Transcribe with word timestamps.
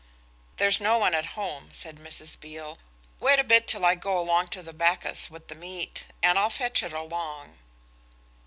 "There's 0.57 0.81
no 0.81 0.97
one 0.97 1.13
at 1.13 1.37
home," 1.37 1.69
said 1.73 1.97
Mrs. 1.97 2.35
Beale; 2.39 2.79
"wait 3.19 3.37
a 3.37 3.43
bit 3.43 3.67
till 3.67 3.85
I 3.85 3.93
go 3.93 4.17
along 4.17 4.47
to 4.47 4.63
the 4.63 4.73
bakus 4.73 5.29
with 5.29 5.47
the 5.47 5.53
meat, 5.53 6.05
and 6.23 6.39
I'll 6.39 6.49
fetch 6.49 6.81
it 6.81 6.91
along." 6.91 7.59